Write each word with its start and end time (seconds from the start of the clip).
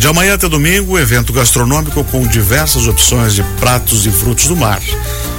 De 0.00 0.06
amanhã 0.06 0.32
até 0.32 0.48
domingo, 0.48 0.98
evento 0.98 1.30
gastronômico 1.30 2.02
com 2.04 2.26
diversas 2.26 2.86
opções 2.86 3.34
de 3.34 3.42
pratos 3.60 4.06
e 4.06 4.10
frutos 4.10 4.46
do 4.46 4.56
mar. 4.56 4.80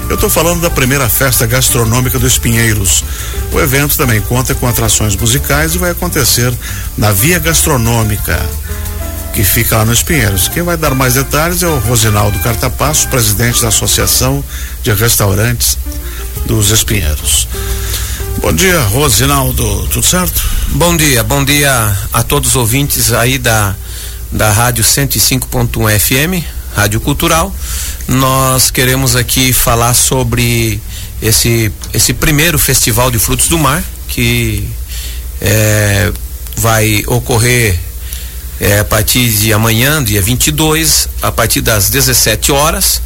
Eu 0.07 0.13
estou 0.13 0.29
falando 0.29 0.61
da 0.61 0.69
primeira 0.69 1.09
festa 1.09 1.47
gastronômica 1.47 2.19
dos 2.19 2.37
Pinheiros. 2.37 3.03
O 3.51 3.59
evento 3.59 3.97
também 3.97 4.21
conta 4.21 4.53
com 4.53 4.67
atrações 4.67 5.16
musicais 5.16 5.74
e 5.74 5.79
vai 5.79 5.89
acontecer 5.89 6.53
na 6.95 7.11
Via 7.11 7.39
Gastronômica, 7.39 8.39
que 9.34 9.43
fica 9.43 9.77
lá 9.77 9.84
nos 9.84 10.04
Pinheiros. 10.04 10.47
Quem 10.47 10.62
vai 10.62 10.78
dar 10.78 10.93
mais 10.93 11.16
detalhes 11.16 11.64
é 11.64 11.68
o 11.68 11.80
Rosinaldo 11.80 12.38
Cartapasso, 12.38 13.07
presidente 13.07 13.64
da 13.64 13.70
Associação 13.70 14.43
de 14.84 14.93
Restaurantes 14.93 15.75
dos 16.46 16.70
Espinheiros. 16.70 17.48
Bom 18.38 18.54
dia, 18.54 18.80
Rosinaldo, 18.80 19.88
tudo 19.88 20.05
certo? 20.05 20.39
Bom 20.68 20.96
dia, 20.96 21.23
bom 21.23 21.43
dia 21.43 21.98
a 22.14 22.21
todos 22.21 22.52
os 22.52 22.55
ouvintes 22.55 23.12
aí 23.12 23.39
da 23.39 23.75
da 24.32 24.52
Rádio 24.52 24.84
105.1 24.84 26.00
FM, 26.00 26.45
Rádio 26.74 27.01
Cultural. 27.01 27.54
Nós 28.07 28.71
queremos 28.71 29.15
aqui 29.15 29.51
falar 29.51 29.93
sobre 29.93 30.79
esse, 31.21 31.71
esse 31.93 32.14
primeiro 32.14 32.58
Festival 32.58 33.12
de 33.12 33.20
Frutos 33.20 33.48
do 33.48 33.58
Mar, 33.58 33.84
que 34.08 34.68
é, 35.41 36.12
vai 36.55 37.04
ocorrer 37.08 37.78
é, 38.60 38.80
a 38.80 38.86
partir 38.86 39.30
de 39.30 39.52
amanhã, 39.52 40.04
dia 40.04 40.22
22, 40.22 41.10
a 41.22 41.32
partir 41.32 41.62
das 41.62 41.90
17 41.90 42.52
horas, 42.52 43.02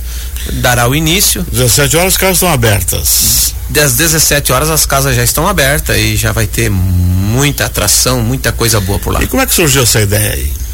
dará 0.54 0.88
o 0.88 0.94
início. 0.94 1.46
17 1.52 1.98
horas 1.98 2.13
as 2.13 2.18
casas 2.18 2.35
estão 2.35 2.52
abertas. 2.52 3.55
Das 3.70 3.94
17 3.94 4.52
horas 4.52 4.70
as 4.70 4.85
casas 4.85 5.16
já 5.16 5.23
estão 5.23 5.48
abertas 5.48 5.98
e 5.98 6.16
já 6.16 6.32
vai 6.32 6.46
ter 6.46 6.70
muita 6.70 7.66
atração, 7.66 8.21
muita 8.21 8.52
coisa 8.52 8.80
boa 8.80 8.99
por 8.99 9.12
lá. 9.12 9.23
E 9.23 9.27
como 9.27 9.41
é 9.41 9.46
que 9.46 9.54
surgiu 9.55 9.84
essa 9.84 10.02
ideia 10.02 10.34
aí? 10.34 10.65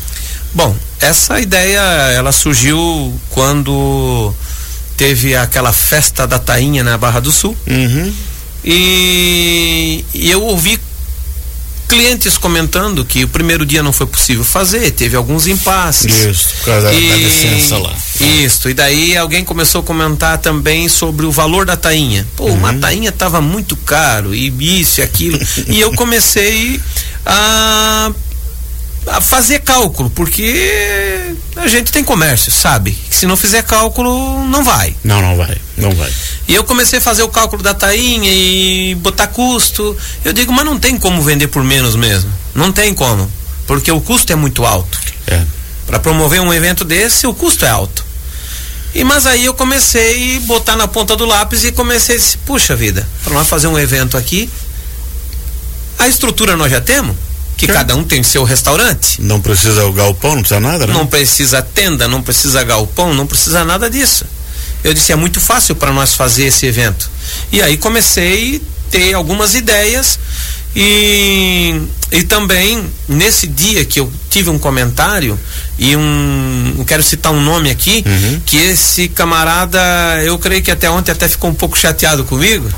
Bom, 0.53 0.75
essa 0.99 1.39
ideia 1.39 1.79
ela 1.79 2.31
surgiu 2.31 3.19
quando 3.29 4.33
teve 4.97 5.35
aquela 5.35 5.71
festa 5.71 6.27
da 6.27 6.38
tainha 6.38 6.83
na 6.83 6.97
Barra 6.97 7.19
do 7.19 7.31
Sul. 7.31 7.58
Uhum. 7.67 8.13
E, 8.63 10.05
e, 10.13 10.30
eu 10.30 10.43
ouvi 10.43 10.80
clientes 11.88 12.38
comentando 12.38 13.03
que 13.03 13.23
o 13.23 13.27
primeiro 13.27 13.66
dia 13.66 13.81
não 13.81 13.91
foi 13.91 14.05
possível 14.05 14.43
fazer, 14.43 14.91
teve 14.91 15.16
alguns 15.16 15.47
impasses. 15.47 16.13
Isso, 16.13 16.49
por 16.58 16.65
causa 16.65 16.93
e, 16.93 17.09
da 17.09 17.15
licença 17.15 17.77
lá. 17.77 17.93
Isso, 18.19 18.69
e 18.69 18.73
daí 18.73 19.17
alguém 19.17 19.43
começou 19.43 19.81
a 19.81 19.83
comentar 19.83 20.38
também 20.38 20.88
sobre 20.88 21.25
o 21.25 21.31
valor 21.31 21.65
da 21.65 21.75
tainha. 21.75 22.27
Pô, 22.36 22.45
uhum. 22.45 22.53
uma 22.53 22.73
tainha 22.73 23.09
estava 23.09 23.41
muito 23.41 23.75
caro, 23.75 24.36
e 24.36 24.80
isso 24.80 25.02
e 25.02 25.03
aquilo. 25.03 25.39
e 25.67 25.81
eu 25.81 25.91
comecei 25.93 26.80
a 27.25 28.11
a 29.07 29.19
fazer 29.19 29.59
cálculo, 29.59 30.09
porque 30.11 31.33
a 31.55 31.67
gente 31.67 31.91
tem 31.91 32.03
comércio, 32.03 32.52
sabe? 32.52 32.97
Se 33.09 33.25
não 33.25 33.35
fizer 33.35 33.63
cálculo, 33.63 34.47
não 34.47 34.63
vai. 34.63 34.95
Não, 35.03 35.21
não 35.21 35.35
vai, 35.35 35.58
não 35.77 35.91
vai. 35.91 36.11
E 36.47 36.53
eu 36.53 36.63
comecei 36.63 36.99
a 36.99 37.02
fazer 37.02 37.23
o 37.23 37.30
cálculo 37.30 37.63
da 37.63 37.73
tainha 37.73 38.31
e 38.31 38.95
botar 38.95 39.27
custo. 39.27 39.97
Eu 40.23 40.33
digo, 40.33 40.53
mas 40.53 40.66
não 40.66 40.77
tem 40.77 40.97
como 40.97 41.21
vender 41.21 41.47
por 41.47 41.63
menos 41.63 41.95
mesmo. 41.95 42.31
Não 42.53 42.71
tem 42.71 42.93
como, 42.93 43.30
porque 43.66 43.91
o 43.91 43.99
custo 44.02 44.31
é 44.31 44.35
muito 44.35 44.66
alto. 44.66 44.99
É. 45.27 45.41
Para 45.88 45.99
promover 45.99 46.41
um 46.41 46.53
evento 46.53 46.86
desse, 46.86 47.25
o 47.25 47.33
custo 47.33 47.65
é 47.65 47.69
alto. 47.69 48.05
E 48.93 49.03
mas 49.03 49.25
aí 49.25 49.45
eu 49.45 49.53
comecei 49.53 50.38
a 50.38 50.39
botar 50.41 50.75
na 50.75 50.88
ponta 50.88 51.15
do 51.15 51.25
lápis 51.25 51.63
e 51.63 51.71
comecei 51.71 52.15
a 52.15 52.19
dizer, 52.19 52.38
puxa 52.45 52.75
vida, 52.75 53.08
para 53.23 53.33
nós 53.33 53.47
fazer 53.47 53.67
um 53.67 53.80
evento 53.80 54.17
aqui, 54.17 54.49
a 55.97 56.08
estrutura 56.08 56.58
nós 56.58 56.69
já 56.69 56.81
temos 56.81 57.15
que 57.67 57.67
cada 57.67 57.95
um 57.95 58.04
tem 58.04 58.23
seu 58.23 58.44
restaurante. 58.44 59.22
Não 59.22 59.40
precisa 59.40 59.86
o 59.86 59.94
galpão, 59.94 60.34
não 60.34 60.42
precisa 60.42 60.59
nada, 60.59 60.88
né? 60.88 60.94
Não 60.94 61.06
precisa 61.06 61.62
tenda, 61.62 62.08
não 62.08 62.22
precisa 62.22 62.64
galpão, 62.64 63.14
não 63.14 63.28
precisa 63.28 63.64
nada 63.64 63.88
disso. 63.88 64.26
Eu 64.84 64.95
disse, 64.95 65.12
é 65.12 65.16
muito 65.16 65.40
fácil 65.40 65.76
para 65.76 65.92
nós 65.92 66.16
fazer 66.16 66.45
esse 66.45 66.66
evento. 66.66 67.08
E 67.52 67.62
aí 67.62 67.78
comecei 67.78 68.56
a 68.58 68.92
ter 68.92 69.14
algumas 69.14 69.54
ideias 69.54 70.17
e, 70.76 71.80
e 72.11 72.23
também 72.23 72.83
nesse 73.08 73.45
dia 73.45 73.86
que 73.86 74.00
eu 74.00 74.11
tive 74.30 74.50
um 74.50 74.58
comentário 74.58 75.39
e 75.77 75.95
um 75.95 76.76
eu 76.80 76.86
quero 76.86 77.04
citar 77.04 77.32
um 77.32 77.42
nome 77.42 77.70
aqui 77.70 78.04
uhum. 78.05 78.42
que 78.45 78.58
esse 78.58 79.08
camarada 79.10 79.80
eu 80.23 80.38
creio 80.39 80.61
que 80.64 80.71
até 80.71 80.89
ontem 80.89 81.11
até 81.11 81.27
ficou 81.27 81.50
um 81.50 81.54
pouco 81.54 81.77
chateado 81.77 82.23
comigo 82.23 82.70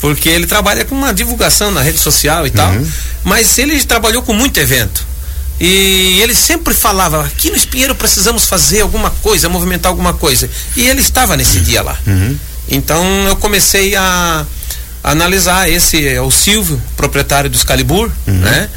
porque 0.00 0.28
ele 0.28 0.46
trabalha 0.46 0.84
com 0.84 0.94
uma 0.94 1.12
divulgação 1.12 1.70
na 1.70 1.82
rede 1.82 1.98
social 1.98 2.46
e 2.46 2.50
tal, 2.50 2.70
uhum. 2.72 2.86
mas 3.24 3.58
ele 3.58 3.82
trabalhou 3.84 4.22
com 4.22 4.32
muito 4.32 4.58
evento. 4.58 5.06
E 5.58 6.20
ele 6.20 6.34
sempre 6.34 6.74
falava, 6.74 7.24
aqui 7.24 7.48
no 7.50 7.56
Espinheiro 7.56 7.94
precisamos 7.94 8.44
fazer 8.44 8.82
alguma 8.82 9.10
coisa, 9.10 9.48
movimentar 9.48 9.90
alguma 9.90 10.12
coisa. 10.12 10.50
E 10.76 10.86
ele 10.86 11.00
estava 11.00 11.36
nesse 11.36 11.60
dia 11.60 11.82
lá. 11.82 11.98
Uhum. 12.06 12.36
Então 12.68 13.02
eu 13.26 13.36
comecei 13.36 13.96
a, 13.96 14.44
a, 15.02 15.10
analisar, 15.10 15.70
esse 15.70 16.06
é 16.06 16.20
o 16.20 16.30
Silvio, 16.30 16.80
proprietário 16.96 17.48
do 17.48 17.56
Excalibur, 17.56 18.10
uhum. 18.26 18.34
né? 18.34 18.68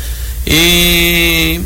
E, 0.47 1.59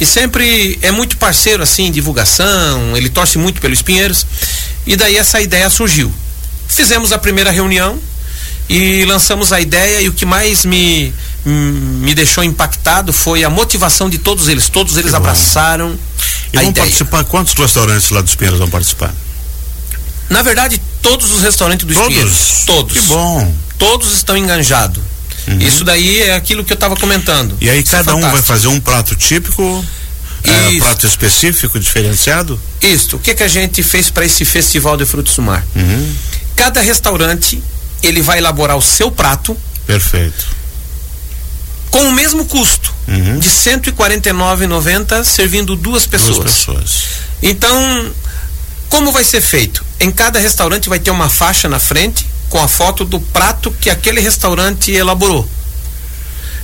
e 0.00 0.06
sempre 0.06 0.78
é 0.80 0.90
muito 0.90 1.18
parceiro 1.18 1.62
assim 1.62 1.84
em 1.84 1.92
divulgação, 1.92 2.96
ele 2.96 3.10
torce 3.10 3.36
muito 3.36 3.60
pelos 3.60 3.78
Espinheiros. 3.78 4.26
E 4.86 4.96
daí 4.96 5.16
essa 5.16 5.40
ideia 5.40 5.68
surgiu. 5.68 6.10
Fizemos 6.66 7.12
a 7.12 7.18
primeira 7.18 7.50
reunião, 7.50 8.00
e 8.68 9.04
lançamos 9.04 9.52
a 9.52 9.60
ideia 9.60 10.00
e 10.00 10.08
o 10.08 10.12
que 10.12 10.26
mais 10.26 10.64
me 10.64 11.12
me 11.48 12.12
deixou 12.12 12.42
impactado 12.42 13.12
foi 13.12 13.44
a 13.44 13.50
motivação 13.50 14.10
de 14.10 14.18
todos 14.18 14.48
eles. 14.48 14.68
Todos 14.68 14.96
eles 14.96 15.14
abraçaram 15.14 15.96
e 16.52 16.58
a 16.58 16.60
vão 16.60 16.70
ideia. 16.70 16.84
participar, 16.84 17.22
quantos 17.24 17.54
restaurantes 17.54 18.10
lá 18.10 18.20
dos 18.20 18.34
Pinheiros 18.34 18.58
vão 18.58 18.68
participar? 18.68 19.14
Na 20.28 20.42
verdade, 20.42 20.80
todos 21.00 21.30
os 21.30 21.42
restaurantes 21.42 21.86
dos 21.86 21.96
todos? 21.96 22.08
Pinheiros. 22.08 22.64
Todos. 22.66 22.92
Que 22.92 23.00
bom. 23.06 23.54
Todos 23.78 24.12
estão 24.12 24.36
enganjados. 24.36 25.00
Uhum. 25.46 25.58
Isso 25.60 25.84
daí 25.84 26.22
é 26.22 26.34
aquilo 26.34 26.64
que 26.64 26.72
eu 26.72 26.76
estava 26.76 26.96
comentando. 26.96 27.56
E 27.60 27.70
aí 27.70 27.80
Isso 27.80 27.94
é 27.94 27.98
cada 27.98 28.10
é 28.10 28.14
um 28.14 28.20
vai 28.28 28.42
fazer 28.42 28.66
um 28.66 28.80
prato 28.80 29.14
típico, 29.14 29.84
é, 30.42 30.78
prato 30.78 31.06
específico, 31.06 31.78
diferenciado? 31.78 32.60
Isso. 32.82 33.14
O 33.14 33.18
que 33.20 33.32
que 33.34 33.44
a 33.44 33.48
gente 33.48 33.84
fez 33.84 34.10
para 34.10 34.24
esse 34.24 34.44
festival 34.44 34.96
de 34.96 35.06
frutos 35.06 35.36
do 35.36 35.42
mar? 35.42 35.64
Uhum. 35.76 36.14
Cada 36.56 36.80
restaurante 36.80 37.62
ele 38.02 38.22
vai 38.22 38.38
elaborar 38.38 38.76
o 38.76 38.82
seu 38.82 39.10
prato. 39.10 39.56
Perfeito. 39.86 40.46
Com 41.90 42.08
o 42.08 42.12
mesmo 42.12 42.44
custo 42.44 42.92
uhum. 43.08 43.38
de 43.38 43.48
R$ 43.48 43.80
149,90 43.80 45.24
servindo 45.24 45.76
duas 45.76 46.06
pessoas. 46.06 46.36
Duas 46.38 46.52
pessoas. 46.52 47.04
Então, 47.42 48.12
como 48.88 49.12
vai 49.12 49.24
ser 49.24 49.40
feito? 49.40 49.84
Em 49.98 50.10
cada 50.10 50.38
restaurante 50.38 50.88
vai 50.88 50.98
ter 50.98 51.10
uma 51.10 51.28
faixa 51.28 51.68
na 51.68 51.78
frente 51.78 52.26
com 52.48 52.62
a 52.62 52.68
foto 52.68 53.04
do 53.04 53.18
prato 53.20 53.70
que 53.80 53.90
aquele 53.90 54.20
restaurante 54.20 54.92
elaborou. 54.92 55.48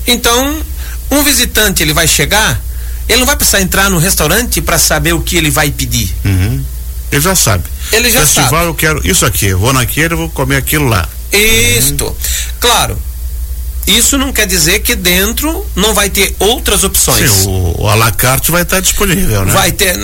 Então, 0.07 0.63
um 1.11 1.23
visitante 1.23 1.83
ele 1.83 1.93
vai 1.93 2.07
chegar, 2.07 2.61
ele 3.09 3.21
não 3.21 3.27
vai 3.27 3.37
precisar 3.37 3.61
entrar 3.61 3.91
no 3.91 3.99
restaurante 3.99 4.61
para 4.61 4.79
saber 4.79 5.13
o 5.13 5.21
que 5.21 5.37
ele 5.37 5.51
vai 5.51 5.71
pedir. 5.71 6.15
Uhum. 6.25 6.65
Ele 7.11 7.21
já 7.21 7.35
sabe. 7.35 7.65
Ele 7.93 8.11
já 8.11 8.21
Festival 8.21 8.51
sabe. 8.51 8.67
eu 8.67 8.75
quero 8.75 9.07
isso 9.07 9.27
aqui, 9.27 9.53
vou 9.53 9.73
naquele, 9.73 10.15
vou 10.15 10.31
comer 10.31 10.57
aquilo 10.57 10.89
lá. 10.89 11.07
Isto. 11.33 12.17
Claro. 12.61 12.99
Isso 13.87 14.17
não 14.17 14.33
quer 14.33 14.47
dizer 14.47 14.81
que 14.81 14.95
dentro 14.95 15.67
não 15.75 15.93
vai 15.93 16.09
ter 16.09 16.35
outras 16.39 16.85
opções. 16.85 17.31
Sim, 17.31 17.49
o, 17.49 17.83
o 17.83 17.89
alacarte 17.89 18.51
vai 18.53 18.63
estar 18.63 18.81
disponível, 18.81 19.45
né? 19.45 19.53
Vai 19.53 19.73
ter. 19.73 19.97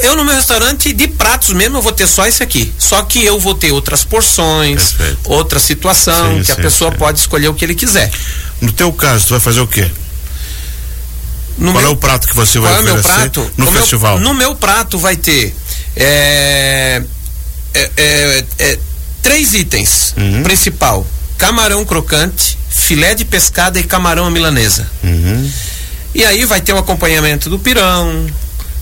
Eu 0.00 0.16
no 0.16 0.24
meu 0.24 0.34
restaurante 0.34 0.92
de 0.92 1.08
pratos 1.08 1.50
mesmo 1.50 1.78
eu 1.78 1.82
vou 1.82 1.92
ter 1.92 2.06
só 2.06 2.26
esse 2.26 2.42
aqui. 2.42 2.72
Só 2.78 3.02
que 3.02 3.24
eu 3.24 3.38
vou 3.40 3.54
ter 3.54 3.72
outras 3.72 4.04
porções, 4.04 4.92
Perfeito. 4.92 5.18
outra 5.24 5.58
situação 5.58 6.34
sim, 6.34 6.40
que 6.40 6.46
sim, 6.46 6.52
a 6.52 6.56
pessoa 6.56 6.90
sim. 6.92 6.98
pode 6.98 7.18
escolher 7.20 7.48
o 7.48 7.54
que 7.54 7.64
ele 7.64 7.74
quiser. 7.74 8.10
No 8.60 8.70
teu 8.72 8.92
caso, 8.92 9.26
tu 9.26 9.30
vai 9.30 9.40
fazer 9.40 9.60
o 9.60 9.66
quê? 9.66 9.90
No 11.58 11.72
Qual 11.72 11.82
meu, 11.82 11.90
é 11.90 11.92
o 11.92 11.96
prato 11.96 12.26
que 12.28 12.34
você 12.34 12.58
vai 12.58 12.72
qual 12.74 12.88
é 12.88 12.92
oferecer 12.92 13.14
prato? 13.30 13.52
no 13.56 13.66
O 13.68 13.70
meu- 13.70 13.80
festival? 13.80 14.18
no 14.20 14.34
meu 14.34 14.54
prato 14.56 14.98
vai 14.98 15.16
ter 15.16 15.54
é, 15.96 17.02
é, 17.72 17.90
é, 17.96 18.44
é, 18.58 18.78
três 19.24 19.54
itens 19.54 20.14
Uhum. 20.16 20.42
principal: 20.44 21.04
camarão 21.36 21.84
crocante, 21.84 22.56
filé 22.70 23.14
de 23.14 23.24
pescada 23.24 23.80
e 23.80 23.82
camarão 23.82 24.26
à 24.26 24.30
milanesa. 24.30 24.86
Uhum. 25.02 25.50
E 26.14 26.24
aí 26.24 26.44
vai 26.44 26.60
ter 26.60 26.72
o 26.72 26.78
acompanhamento 26.78 27.50
do 27.50 27.58
pirão, 27.58 28.26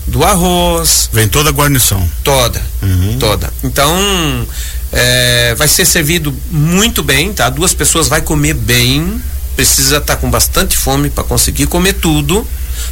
do 0.05 0.23
arroz, 0.23 1.09
Vem 1.11 1.27
toda 1.27 1.49
a 1.49 1.53
guarnição. 1.53 2.07
toda, 2.23 2.61
Uhum. 2.81 3.17
toda. 3.19 3.51
Então 3.63 4.47
é, 4.91 5.55
vai 5.57 5.67
ser 5.67 5.85
servido 5.85 6.31
muito 6.51 7.01
bem, 7.01 7.33
tá? 7.33 7.49
Duas 7.49 7.73
pessoas 7.73 8.07
vai 8.07 8.21
comer 8.21 8.53
bem. 8.53 9.19
Precisa 9.55 9.97
estar 9.97 10.15
com 10.17 10.29
bastante 10.29 10.75
fome 10.77 11.09
para 11.09 11.23
conseguir 11.23 11.67
comer 11.67 11.93
tudo. 11.93 12.45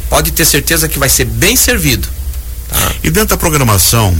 Pode 0.08 0.30
ter 0.32 0.44
certeza 0.44 0.88
que 0.88 0.98
vai 0.98 1.08
ser 1.08 1.24
bem 1.26 1.54
servido. 1.56 2.08
E 3.02 3.10
dentro 3.10 3.30
da 3.30 3.36
programação, 3.36 4.16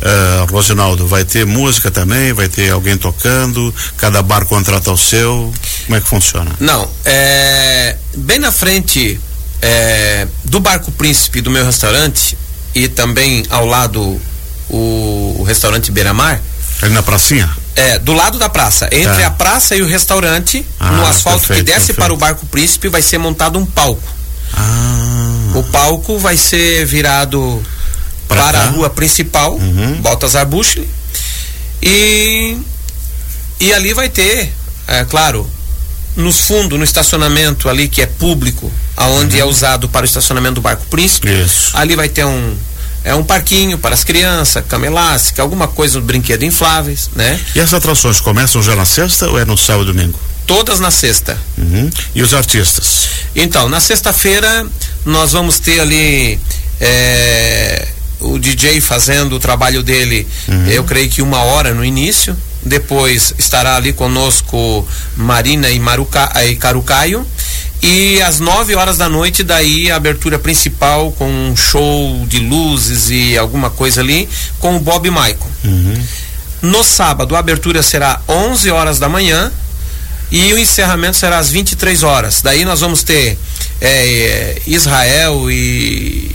eh, 0.00 0.46
Rosinaldo, 0.50 1.06
vai 1.06 1.24
ter 1.24 1.44
música 1.46 1.90
também? 1.90 2.32
Vai 2.32 2.48
ter 2.48 2.70
alguém 2.70 2.96
tocando? 2.96 3.74
Cada 3.96 4.22
bar 4.22 4.44
contrata 4.46 4.90
o 4.92 4.96
seu? 4.98 5.52
Como 5.86 5.96
é 5.96 6.00
que 6.00 6.06
funciona? 6.08 6.50
Não, 6.60 6.88
é, 7.04 7.96
bem 8.14 8.38
na 8.38 8.52
frente 8.52 9.18
é, 9.62 10.26
do 10.44 10.60
Barco 10.60 10.90
Príncipe 10.92 11.40
do 11.40 11.50
meu 11.50 11.64
restaurante 11.64 12.36
e 12.74 12.86
também 12.88 13.42
ao 13.50 13.64
lado 13.66 14.20
o, 14.68 15.36
o 15.38 15.42
restaurante 15.46 15.90
Beira 15.90 16.12
Mar. 16.12 16.40
Ali 16.82 16.92
na 16.92 17.02
pracinha? 17.02 17.50
É, 17.74 17.98
do 17.98 18.12
lado 18.12 18.38
da 18.38 18.48
praça. 18.48 18.88
Entre 18.92 19.22
Tá. 19.22 19.26
a 19.26 19.30
praça 19.30 19.74
e 19.74 19.82
o 19.82 19.86
restaurante, 19.88 20.64
Ah, 20.78 20.92
no 20.92 21.06
asfalto 21.06 21.40
perfeito, 21.46 21.64
que 21.64 21.72
desce 21.72 21.86
perfeito. 21.88 21.98
para 21.98 22.12
o 22.12 22.16
Barco 22.16 22.44
Príncipe, 22.46 22.88
vai 22.88 23.02
ser 23.02 23.18
montado 23.18 23.58
um 23.58 23.64
palco. 23.66 24.02
Ah. 24.52 25.52
O 25.54 25.62
palco 25.64 26.18
vai 26.18 26.36
ser 26.36 26.84
virado 26.86 27.62
Pra 28.28 28.42
para 28.42 28.58
cá? 28.58 28.64
a 28.66 28.70
rua 28.70 28.90
principal, 28.90 29.54
Uhum. 29.54 30.00
Baltazar 30.02 30.46
Buchle. 30.46 30.88
E, 31.82 32.56
e 33.60 33.72
ali 33.72 33.94
vai 33.94 34.08
ter, 34.08 34.52
é 34.86 35.04
claro, 35.04 35.48
nos 36.16 36.40
fundos, 36.40 36.78
no 36.78 36.84
estacionamento 36.84 37.68
ali 37.68 37.88
que 37.88 38.02
é 38.02 38.06
público, 38.06 38.70
aonde 38.96 39.38
é 39.40 39.44
usado 39.44 39.88
para 39.88 40.02
o 40.02 40.04
estacionamento 40.04 40.56
do 40.56 40.60
Barco 40.60 40.84
Príncipe, 40.86 41.28
Uhum. 41.28 41.44
Isso. 41.44 41.76
ali 41.76 41.94
vai 41.96 42.08
ter 42.08 42.24
um 42.24 42.56
é 43.04 43.14
um 43.14 43.22
parquinho 43.22 43.78
para 43.78 43.94
as 43.94 44.02
crianças, 44.04 44.62
cama 44.68 44.84
elástica, 44.84 45.40
alguma 45.40 45.68
coisa, 45.68 45.98
um 45.98 46.02
brinquedo 46.02 46.42
infláveis, 46.42 47.08
né? 47.14 47.40
E 47.54 47.60
as 47.60 47.72
atrações 47.72 48.20
começam 48.20 48.60
já 48.62 48.74
na 48.74 48.84
sexta 48.84 49.28
ou 49.30 49.38
é 49.38 49.44
no 49.46 49.56
sábado 49.56 49.88
e 49.90 49.94
domingo? 49.94 50.18
Todas 50.46 50.80
na 50.80 50.90
sexta. 50.90 51.38
Uhum. 51.56 51.88
E 52.14 52.20
os 52.22 52.34
artistas? 52.34 53.08
Então, 53.36 53.68
na 53.68 53.80
sexta-feira 53.80 54.66
nós 55.06 55.32
vamos 55.32 55.58
ter 55.60 55.80
ali 55.80 56.38
é, 56.80 57.86
o 58.20 58.38
DJ 58.38 58.80
fazendo 58.80 59.36
o 59.36 59.38
trabalho 59.38 59.82
dele, 59.82 60.26
eu 60.68 60.84
creio 60.84 61.08
que 61.08 61.22
uma 61.22 61.42
hora 61.42 61.74
no 61.74 61.84
início. 61.84 62.36
Depois 62.62 63.32
estará 63.38 63.76
ali 63.76 63.92
conosco 63.92 64.86
Marina 65.16 65.70
e, 65.70 65.78
Maruca, 65.78 66.30
e 66.44 66.56
Carucaio. 66.56 67.24
E 67.80 68.20
às 68.22 68.40
9 68.40 68.74
horas 68.74 68.98
da 68.98 69.08
noite, 69.08 69.44
daí 69.44 69.90
a 69.90 69.96
abertura 69.96 70.38
principal 70.38 71.12
com 71.12 71.30
um 71.30 71.56
show 71.56 72.26
de 72.26 72.40
luzes 72.40 73.08
e 73.08 73.38
alguma 73.38 73.70
coisa 73.70 74.00
ali, 74.00 74.28
com 74.58 74.76
o 74.76 74.80
Bob 74.80 75.08
Michael. 75.08 75.38
No 76.60 76.82
sábado, 76.82 77.36
a 77.36 77.38
abertura 77.38 77.82
será 77.82 78.20
11 78.28 78.70
horas 78.70 78.98
da 78.98 79.08
manhã 79.08 79.52
e 80.30 80.52
o 80.52 80.58
encerramento 80.58 81.16
será 81.16 81.38
às 81.38 81.50
23 81.50 82.02
horas. 82.02 82.42
Daí 82.42 82.64
nós 82.64 82.80
vamos 82.80 83.02
ter 83.02 83.38
é, 83.80 84.60
Israel 84.66 85.50
e. 85.50 86.34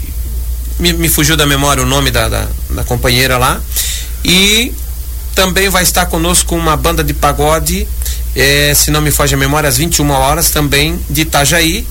Me, 0.84 0.92
me 0.92 1.08
fugiu 1.08 1.38
da 1.38 1.46
memória 1.46 1.82
o 1.82 1.86
nome 1.86 2.12
da, 2.12 2.28
da, 2.28 2.46
da 2.70 2.84
companheira 2.84 3.38
lá. 3.38 3.62
E 4.22 4.74
também 5.34 5.70
vai 5.70 5.84
estar 5.84 6.08
conosco 6.08 6.56
uma 6.56 6.76
banda 6.76 7.02
de 7.02 7.14
pagode, 7.14 7.88
é, 8.36 8.74
se 8.76 8.92
não 8.92 9.00
me 9.02 9.10
foge 9.10 9.34
a 9.34 9.38
memória, 9.38 9.70
às 9.70 9.78
21 9.78 10.10
horas 10.12 10.50
também 10.50 11.00
de 11.10 11.22
Itajaí 11.22 11.88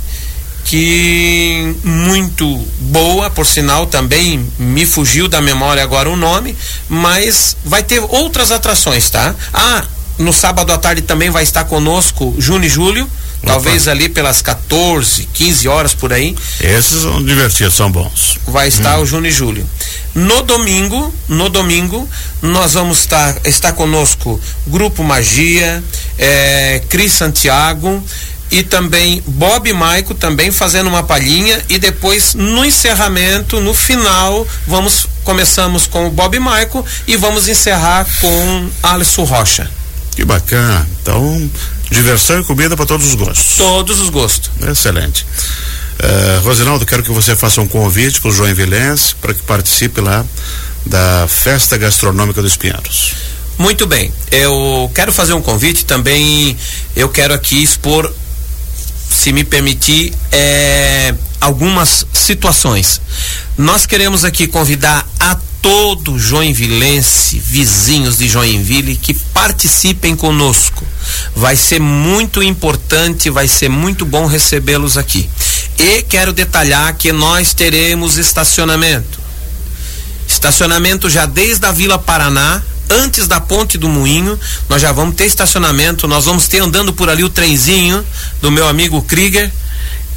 que 0.65 1.75
muito 1.83 2.47
boa, 2.79 3.29
por 3.31 3.47
sinal, 3.47 3.87
também 3.87 4.47
me 4.59 4.87
fugiu 4.87 5.27
da 5.27 5.41
memória 5.41 5.83
agora 5.83 6.09
o 6.09 6.17
nome, 6.17 6.57
mas 6.89 7.57
vai 7.65 7.83
ter 7.83 7.99
outras 7.99 8.53
atrações, 8.53 9.11
tá? 9.11 9.35
Ah, 9.53 9.85
no 10.19 10.33
sábado 10.33 10.73
à 10.73 10.79
tarde 10.79 11.03
também 11.03 11.31
vai 11.31 11.43
estar 11.43 11.65
conosco 11.65 12.35
Júnior 12.39 12.65
e 12.65 12.69
Júlio, 12.69 13.11
talvez 13.47 13.89
ali 13.89 14.09
pelas 14.09 14.43
14, 14.43 15.29
15 15.33 15.69
horas 15.69 15.95
por 15.95 16.13
aí, 16.13 16.37
Esses 16.61 17.03
são 17.03 17.23
divertidos, 17.23 17.75
são 17.75 17.91
bons. 17.91 18.39
vai 18.47 18.69
estar 18.69 18.99
o 18.99 19.07
Júnior 19.07 19.33
e 19.33 19.33
Júlio. 19.33 19.67
No 20.15 20.43
domingo, 20.43 21.13
no 21.29 21.49
domingo, 21.49 22.09
nós 22.43 22.75
vamos 22.75 23.01
estar, 23.01 23.35
estar 23.45 23.73
conosco 23.73 24.39
Grupo 24.67 25.03
Magia, 25.03 25.83
eh, 26.19 26.83
Cris 26.89 27.13
Santiago 27.13 28.03
e 28.51 28.63
também 28.63 29.23
Bob 29.27 29.73
Maico 29.73 30.15
também 30.15 30.51
fazendo 30.51 30.89
uma 30.89 31.03
palhinha 31.03 31.59
e 31.71 31.79
depois 31.79 32.35
no 32.35 32.63
encerramento, 32.65 33.59
no 33.61 33.73
final, 33.73 34.47
vamos 34.67 35.07
começamos 35.25 35.87
com 35.87 36.09
o 36.09 36.11
Bob 36.11 36.39
Maico 36.39 36.85
e 37.07 37.17
vamos 37.17 37.49
encerrar 37.49 38.07
com 38.21 38.69
Alisson 38.83 39.25
Rocha. 39.25 39.71
Que 40.15 40.25
bacana. 40.25 40.87
Então, 41.01 41.51
diversão 41.93 42.41
e 42.41 42.45
comida 42.45 42.77
para 42.77 42.87
todos 42.87 43.07
os 43.07 43.15
gostos. 43.15 43.57
Todos 43.57 44.01
os 44.01 44.09
gostos. 44.09 44.51
Excelente. 44.69 45.27
Uh, 46.03 46.43
Rosinaldo, 46.43 46.85
quero 46.85 47.03
que 47.03 47.13
você 47.13 47.37
faça 47.37 47.61
um 47.61 47.69
convite 47.69 48.21
para 48.21 48.31
o 48.31 48.33
João 48.33 48.53
Vilense 48.55 49.15
para 49.17 49.33
que 49.35 49.43
participe 49.43 50.01
lá 50.01 50.25
da 50.85 51.27
Festa 51.29 51.77
Gastronômica 51.77 52.43
dos 52.43 52.57
Pinheiros. 52.57 53.15
Muito 53.59 53.87
bem. 53.87 54.13
Eu 54.31 54.91
quero 54.95 55.13
fazer 55.13 55.35
um 55.35 55.43
convite 55.43 55.85
também. 55.85 56.57
Eu 56.97 57.09
quero 57.09 57.33
aqui 57.35 57.63
expor, 57.63 58.13
se 59.09 59.33
me 59.33 59.45
permitir, 59.45 60.13
é, 60.33 61.15
algumas 61.41 62.07
situações. 62.13 63.01
Nós 63.57 63.87
queremos 63.87 64.25
aqui 64.25 64.47
convidar 64.47 65.07
a 65.21 65.37
todo 65.63 66.19
joinvilense, 66.19 67.39
vizinhos 67.39 68.19
de 68.19 68.29
Joinville, 68.29 68.97
que 68.97 69.15
participem 69.15 70.17
conosco. 70.17 70.85
Vai 71.37 71.55
ser 71.55 71.81
muito 71.81 72.43
importante, 72.43 73.31
vai 73.31 73.47
ser 73.47 73.69
muito 73.69 74.05
bom 74.05 74.27
recebê-los 74.27 74.99
aqui. 74.99 75.31
E 75.79 76.03
quero 76.03 76.33
detalhar 76.33 76.93
que 76.95 77.13
nós 77.13 77.55
teremos 77.55 78.19
estacionamento. 78.19 79.21
Estacionamento 80.27 81.09
já 81.09 81.27
desde 81.27 81.65
a 81.65 81.73
Vila 81.73 81.99
Paraná, 81.99 82.61
antes 82.91 83.29
da 83.29 83.41
Ponte 83.41 83.79
do 83.79 83.89
Moinho, 83.89 84.39
nós 84.69 84.83
já 84.83 84.91
vamos 84.91 85.15
ter 85.15 85.27
estacionamento, 85.27 86.09
nós 86.09 86.25
vamos 86.25 86.49
ter 86.49 86.61
andando 86.61 86.93
por 86.93 87.09
ali 87.09 87.23
o 87.23 87.29
trenzinho 87.29 88.05
do 88.41 88.51
meu 88.51 88.67
amigo 88.67 89.01
Krieger. 89.03 89.51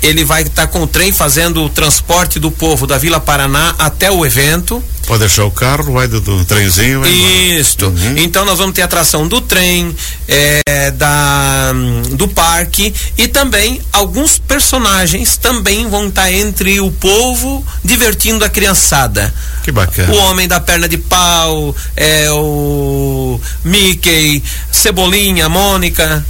Ele 0.05 0.23
vai 0.23 0.43
estar 0.43 0.67
com 0.67 0.83
o 0.83 0.87
trem 0.87 1.11
fazendo 1.11 1.63
o 1.63 1.69
transporte 1.69 2.39
do 2.39 2.51
povo 2.51 2.85
da 2.85 2.95
Vila 2.95 3.19
Paraná 3.19 3.73
até 3.79 4.11
o 4.11 4.23
evento. 4.23 4.83
Pode 5.07 5.19
deixar 5.19 5.45
o 5.45 5.51
carro, 5.51 5.93
vai 5.93 6.07
do, 6.07 6.21
do 6.21 6.45
trenzinho. 6.45 7.01
Vai. 7.01 7.09
Isto. 7.09 7.87
Uhum. 7.87 8.17
Então 8.17 8.45
nós 8.45 8.57
vamos 8.57 8.75
ter 8.75 8.83
atração 8.83 9.27
do 9.27 9.41
trem, 9.41 9.95
é, 10.27 10.91
da, 10.91 11.73
do 12.11 12.27
parque 12.27 12.93
e 13.17 13.27
também 13.27 13.81
alguns 13.91 14.37
personagens 14.37 15.37
também 15.37 15.89
vão 15.89 16.07
estar 16.07 16.31
entre 16.31 16.79
o 16.79 16.91
povo 16.91 17.65
divertindo 17.83 18.45
a 18.45 18.49
criançada. 18.49 19.33
Que 19.63 19.71
bacana. 19.71 20.13
O 20.13 20.17
homem 20.17 20.47
da 20.47 20.59
perna 20.59 20.87
de 20.87 20.97
pau, 20.97 21.75
é 21.95 22.29
o 22.31 23.39
Mickey, 23.63 24.43
Cebolinha, 24.71 25.49
Mônica. 25.49 26.23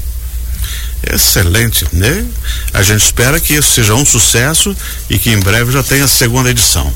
Excelente, 1.11 1.85
né? 1.93 2.25
A 2.73 2.81
gente 2.81 3.03
espera 3.03 3.39
que 3.39 3.53
isso 3.53 3.71
seja 3.71 3.93
um 3.93 4.05
sucesso 4.05 4.75
e 5.09 5.19
que 5.19 5.29
em 5.29 5.39
breve 5.39 5.71
já 5.71 5.83
tenha 5.83 6.05
a 6.05 6.07
segunda 6.07 6.49
edição. 6.49 6.91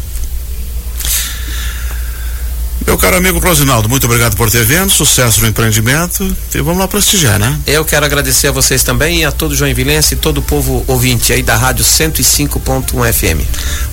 Meu 2.90 2.98
caro 2.98 3.18
amigo 3.18 3.38
Rosinaldo, 3.38 3.88
muito 3.88 4.06
obrigado 4.06 4.36
por 4.36 4.50
ter 4.50 4.66
vindo, 4.66 4.90
sucesso 4.90 5.42
no 5.42 5.48
empreendimento 5.48 6.36
e 6.56 6.58
vamos 6.60 6.80
lá 6.80 6.88
prestigiar, 6.88 7.38
né? 7.38 7.60
Eu 7.68 7.86
quero 7.86 8.04
agradecer 8.04 8.48
a 8.48 8.52
vocês 8.52 8.82
também 8.84 9.20
e 9.20 9.26
a 9.26 9.32
todo 9.32 9.56
Joinvilense 9.56 10.16
e 10.16 10.18
todo 10.18 10.40
o 10.40 10.42
povo 10.42 10.84
ouvinte 10.88 11.32
aí 11.32 11.44
da 11.44 11.56
Rádio 11.56 11.86
105.1 11.86 13.14
FM. 13.14 13.46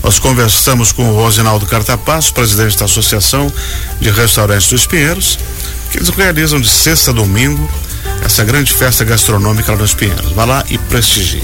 Nós 0.03 0.19
conversamos 0.19 0.93
com 0.93 1.11
o 1.11 1.15
Rosinaldo 1.15 1.67
Cartapasso, 1.67 2.33
presidente 2.33 2.79
da 2.79 2.87
Associação 2.87 3.53
de 4.01 4.09
Restaurantes 4.09 4.71
dos 4.71 4.87
Pinheiros, 4.87 5.39
que 5.91 5.99
eles 5.99 6.09
realizam 6.09 6.59
de 6.59 6.71
sexta 6.71 7.11
a 7.11 7.15
domingo 7.15 7.71
essa 8.25 8.45
grande 8.45 8.73
festa 8.73 9.05
gastronômica 9.05 9.73
lá 9.73 9.79
nos 9.79 9.95
Pinheiros. 9.95 10.33
Vá 10.33 10.45
lá 10.45 10.65
e 10.69 10.79
prestigie. 10.79 11.43